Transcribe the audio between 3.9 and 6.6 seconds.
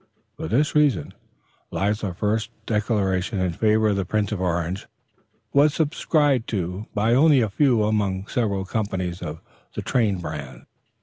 the Prince of Orange was subscribed